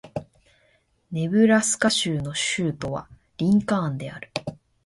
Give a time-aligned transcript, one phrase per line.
[1.11, 3.07] ネブラスカ州の州都は
[3.37, 4.31] リンカーンである